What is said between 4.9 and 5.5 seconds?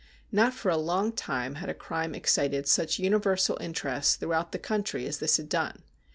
as this had